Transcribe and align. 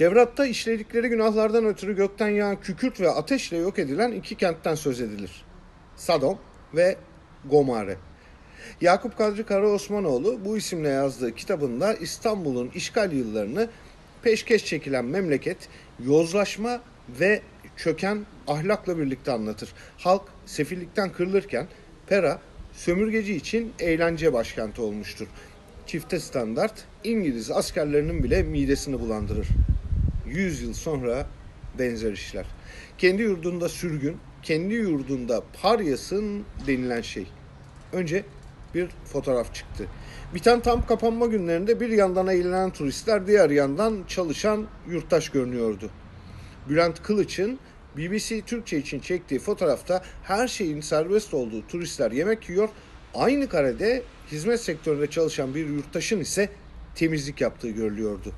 Tevrat'ta 0.00 0.46
işledikleri 0.46 1.08
günahlardan 1.08 1.64
ötürü 1.64 1.96
gökten 1.96 2.28
yağan 2.28 2.60
kükürt 2.60 3.00
ve 3.00 3.10
ateşle 3.10 3.56
yok 3.56 3.78
edilen 3.78 4.12
iki 4.12 4.34
kentten 4.34 4.74
söz 4.74 5.00
edilir. 5.00 5.44
Sadom 5.96 6.38
ve 6.74 6.96
Gomare. 7.50 7.96
Yakup 8.80 9.18
Kadri 9.18 9.44
Karaosmanoğlu 9.44 10.44
bu 10.44 10.56
isimle 10.56 10.88
yazdığı 10.88 11.34
kitabında 11.34 11.94
İstanbul'un 11.94 12.70
işgal 12.74 13.12
yıllarını 13.12 13.68
peşkeş 14.22 14.64
çekilen 14.64 15.04
memleket, 15.04 15.68
yozlaşma 16.04 16.80
ve 17.20 17.42
çöken 17.76 18.26
ahlakla 18.46 18.98
birlikte 18.98 19.32
anlatır. 19.32 19.72
Halk 19.98 20.22
sefillikten 20.46 21.12
kırılırken 21.12 21.66
Pera 22.06 22.40
sömürgeci 22.72 23.36
için 23.36 23.72
eğlence 23.78 24.32
başkenti 24.32 24.82
olmuştur. 24.82 25.26
Çifte 25.86 26.20
standart 26.20 26.84
İngiliz 27.04 27.50
askerlerinin 27.50 28.24
bile 28.24 28.42
midesini 28.42 29.00
bulandırır. 29.00 29.46
100 30.30 30.62
yıl 30.62 30.74
sonra 30.74 31.26
benzer 31.78 32.12
işler. 32.12 32.46
Kendi 32.98 33.22
yurdunda 33.22 33.68
sürgün, 33.68 34.16
kendi 34.42 34.74
yurdunda 34.74 35.42
paryasın 35.62 36.44
denilen 36.66 37.00
şey. 37.00 37.26
Önce 37.92 38.24
bir 38.74 38.88
fotoğraf 39.04 39.54
çıktı. 39.54 39.86
Biten 40.34 40.60
tam 40.60 40.86
kapanma 40.86 41.26
günlerinde 41.26 41.80
bir 41.80 41.88
yandan 41.88 42.26
eğlenen 42.26 42.70
turistler 42.70 43.26
diğer 43.26 43.50
yandan 43.50 44.04
çalışan 44.08 44.66
yurttaş 44.88 45.28
görünüyordu. 45.28 45.90
Bülent 46.68 47.02
Kılıç'ın 47.02 47.58
BBC 47.96 48.40
Türkçe 48.40 48.78
için 48.78 49.00
çektiği 49.00 49.40
fotoğrafta 49.40 50.02
her 50.22 50.48
şeyin 50.48 50.80
serbest 50.80 51.34
olduğu 51.34 51.66
turistler 51.66 52.10
yemek 52.10 52.48
yiyor. 52.48 52.68
Aynı 53.14 53.48
karede 53.48 54.02
hizmet 54.32 54.60
sektöründe 54.60 55.06
çalışan 55.06 55.54
bir 55.54 55.66
yurttaşın 55.66 56.20
ise 56.20 56.48
temizlik 56.94 57.40
yaptığı 57.40 57.70
görülüyordu. 57.70 58.32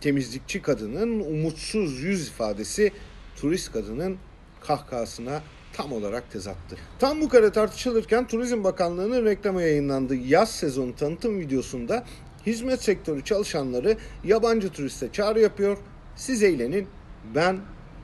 Temizlikçi 0.00 0.62
kadının 0.62 1.20
umutsuz 1.20 2.02
yüz 2.02 2.28
ifadesi 2.28 2.92
turist 3.36 3.72
kadının 3.72 4.16
kahkahasına 4.60 5.42
tam 5.72 5.92
olarak 5.92 6.30
tezattı. 6.30 6.76
Tam 6.98 7.20
bu 7.20 7.28
kare 7.28 7.52
tartışılırken 7.52 8.26
Turizm 8.26 8.64
Bakanlığı'nın 8.64 9.24
reklamı 9.24 9.62
yayınlandı. 9.62 10.14
Yaz 10.14 10.50
sezonu 10.50 10.96
tanıtım 10.96 11.40
videosunda 11.40 12.04
hizmet 12.46 12.82
sektörü 12.82 13.24
çalışanları 13.24 13.96
yabancı 14.24 14.68
turiste 14.68 15.12
çağrı 15.12 15.40
yapıyor. 15.40 15.78
Siz 16.16 16.42
eğlenin 16.42 16.88
ben 17.34 17.58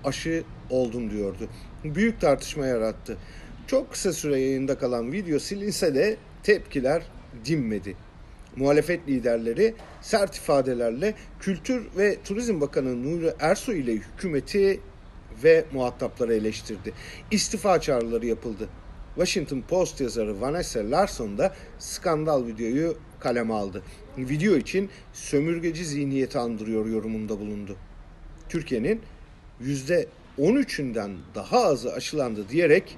aşı 0.04 0.44
oldum 0.70 1.10
diyordu. 1.10 1.48
Büyük 1.84 2.20
tartışma 2.20 2.66
yarattı. 2.66 3.16
Çok 3.66 3.92
kısa 3.92 4.12
süre 4.12 4.40
yayında 4.40 4.78
kalan 4.78 5.12
video 5.12 5.38
silinse 5.38 5.94
de 5.94 6.16
tepkiler 6.42 7.02
dinmedi. 7.44 7.96
Muhalefet 8.56 9.08
liderleri 9.08 9.74
sert 10.00 10.36
ifadelerle 10.36 11.14
Kültür 11.40 11.86
ve 11.96 12.18
Turizm 12.24 12.60
Bakanı 12.60 13.02
Nuri 13.02 13.32
Ersoy 13.40 13.80
ile 13.80 13.92
hükümeti 13.92 14.80
ve 15.44 15.64
muhatapları 15.72 16.34
eleştirdi. 16.34 16.92
İstifa 17.30 17.80
çağrıları 17.80 18.26
yapıldı. 18.26 18.68
Washington 19.14 19.60
Post 19.68 20.00
yazarı 20.00 20.40
Vanessa 20.40 20.90
Larson 20.90 21.38
da 21.38 21.54
skandal 21.78 22.46
videoyu 22.46 22.96
kaleme 23.20 23.54
aldı. 23.54 23.82
Video 24.18 24.56
için 24.56 24.90
sömürgeci 25.12 25.84
zihniyeti 25.84 26.38
andırıyor 26.38 26.86
yorumunda 26.86 27.40
bulundu. 27.40 27.76
Türkiye'nin 28.48 29.00
%13'ünden 29.62 31.10
daha 31.34 31.64
azı 31.64 31.92
aşılandı 31.92 32.48
diyerek 32.48 32.96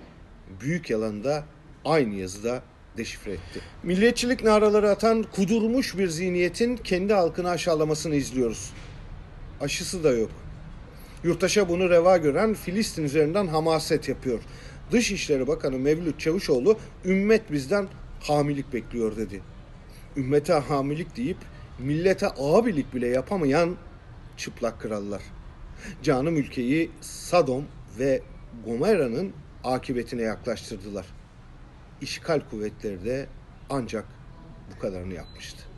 büyük 0.61 0.91
yalanda 0.91 1.45
aynı 1.85 2.15
yazıda 2.15 2.63
deşifre 2.97 3.33
etti. 3.33 3.61
Milliyetçilik 3.83 4.45
naraları 4.45 4.91
atan 4.91 5.23
kudurmuş 5.23 5.99
bir 5.99 6.09
zihniyetin 6.09 6.77
kendi 6.77 7.15
halkını 7.15 7.51
aşağılamasını 7.51 8.15
izliyoruz. 8.15 8.73
Aşısı 9.61 10.05
da 10.05 10.13
yok. 10.13 10.31
Yurttaşa 11.25 11.69
bunu 11.69 11.91
reva 11.91 12.17
gören 12.17 12.55
Filistin 12.55 13.05
üzerinden 13.05 13.47
hamaset 13.47 14.09
yapıyor. 14.09 14.41
Dışişleri 14.93 15.47
Bakanı 15.47 15.79
Mevlüt 15.79 16.21
Çavuşoğlu 16.21 16.79
ümmet 17.05 17.53
bizden 17.53 17.89
hamilik 18.21 18.73
bekliyor 18.73 19.17
dedi. 19.17 19.43
Ümmete 20.17 20.53
hamilik 20.53 21.17
deyip 21.17 21.39
millete 21.79 22.29
abilik 22.39 22.95
bile 22.95 23.09
yapamayan 23.09 23.77
çıplak 24.37 24.81
krallar. 24.81 25.23
Canım 26.03 26.37
ülkeyi 26.37 26.91
Sadom 27.01 27.65
ve 27.99 28.23
Gomera'nın 28.65 29.33
akıbetine 29.65 30.23
yaklaştırdılar. 30.23 31.07
İşgal 32.01 32.41
kuvvetleri 32.51 33.05
de 33.05 33.27
ancak 33.71 34.05
bu 34.75 34.79
kadarını 34.81 35.15
yapmıştı. 35.15 35.74